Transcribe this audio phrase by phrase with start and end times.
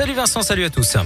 [0.00, 0.96] Salut Vincent, salut à tous.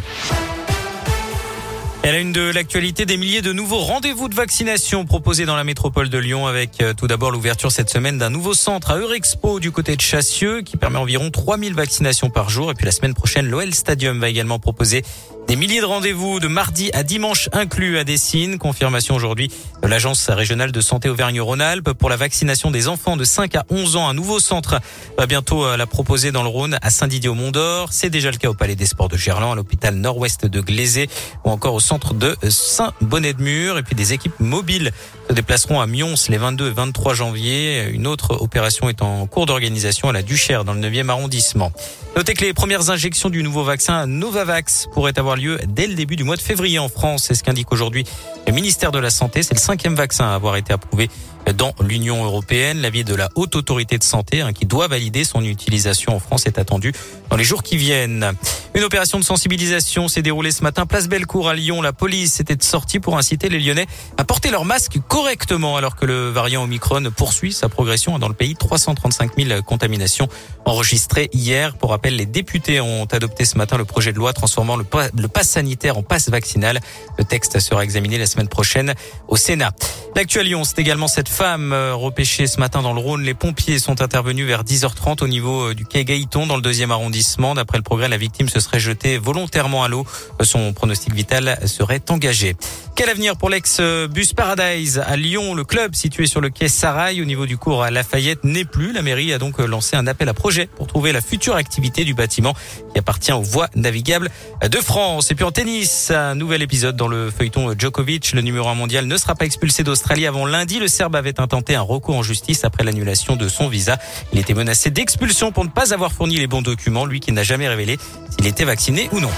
[2.05, 5.65] Elle a une de l'actualité des milliers de nouveaux rendez-vous de vaccination proposés dans la
[5.65, 9.59] métropole de Lyon avec euh, tout d'abord l'ouverture cette semaine d'un nouveau centre à Eurexpo
[9.59, 13.15] du côté de Chassieux qui permet environ 3000 vaccinations par jour et puis la semaine
[13.15, 15.03] prochaine l'OL Stadium va également proposer
[15.47, 18.59] des milliers de rendez-vous de mardi à dimanche inclus à Dessine.
[18.59, 19.51] Confirmation aujourd'hui
[19.83, 23.97] de l'Agence régionale de santé Auvergne-Rhône-Alpes pour la vaccination des enfants de 5 à 11
[23.97, 24.09] ans.
[24.09, 24.81] Un nouveau centre
[25.19, 27.93] va bientôt euh, la proposer dans le Rhône à Saint-Didier-au-Mont-d'Or.
[27.93, 31.09] C'est déjà le cas au Palais des Sports de Gerland, à l'hôpital nord-ouest de Glazé
[31.45, 33.77] ou encore au centre de Saint-Bonnet-de-Mur.
[33.77, 34.93] Et puis des équipes mobiles
[35.29, 37.89] se déplaceront à Mions les 22 et 23 janvier.
[37.91, 41.73] Une autre opération est en cours d'organisation à la Duchère dans le 9e arrondissement.
[42.17, 46.15] Notez que les premières injections du nouveau vaccin Novavax pourraient avoir lieu dès le début
[46.15, 47.25] du mois de février en France.
[47.27, 48.05] C'est ce qu'indique aujourd'hui
[48.47, 49.43] le ministère de la Santé.
[49.43, 51.11] C'est le cinquième vaccin à avoir été approuvé
[51.57, 52.81] dans l'Union européenne.
[52.81, 56.47] L'avis de la haute autorité de santé hein, qui doit valider son utilisation en France
[56.47, 56.93] est attendu
[57.31, 58.33] dans les jours qui viennent.
[58.77, 61.81] Une opération de sensibilisation s'est déroulée ce matin place Bellecour à Lyon.
[61.81, 66.05] La police était sortie pour inciter les Lyonnais à porter leur masque correctement alors que
[66.05, 68.57] le variant Omicron poursuit sa progression dans le pays.
[68.57, 70.29] 335 000 contaminations
[70.65, 71.77] enregistrées hier.
[71.77, 74.85] Pour rappel, les députés ont adopté ce matin le projet de loi transformant le,
[75.17, 76.81] le pass sanitaire en passe vaccinal.
[77.17, 78.95] Le texte sera examiné la semaine prochaine
[79.29, 79.71] au Sénat.
[80.17, 83.23] L'actu Lyon, c'est également cette femme euh, repêchée ce matin dans le Rhône.
[83.23, 86.93] Les pompiers sont intervenus vers 10h30 au niveau euh, du quai Gaïton dans le deuxième
[86.93, 87.55] arrondissement.
[87.55, 90.05] D'après le progrès, la victime se serait jetée volontairement à l'eau.
[90.43, 92.57] Son pronostic vital serait engagé.
[92.97, 95.55] Quel avenir pour l'ex-Bus Paradise à Lyon?
[95.55, 98.93] Le club situé sur le quai Sarail au niveau du cours à Lafayette n'est plus.
[98.93, 102.15] La mairie a donc lancé un appel à projet pour trouver la future activité du
[102.15, 102.55] bâtiment
[102.93, 104.31] qui appartient aux voies navigables
[104.63, 105.31] de France.
[105.33, 108.33] Et puis en tennis, un nouvel épisode dans le feuilleton Djokovic.
[108.33, 110.79] Le numéro 1 mondial ne sera pas expulsé d'Australie avant lundi.
[110.79, 113.99] Le Serbe avait intenté un recours en justice après l'annulation de son visa.
[114.33, 117.43] Il était menacé d'expulsion pour ne pas avoir fourni les bons documents, lui qui n'a
[117.43, 117.99] jamais révélé
[118.31, 119.31] s'il était vacciné ou non.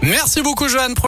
[0.00, 0.94] Merci beaucoup, Joanne.